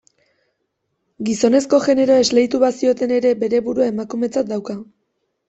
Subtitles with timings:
[1.27, 4.79] Gizonezko generoa esleitu bazioten ere, bere burua emakumetzat dauka.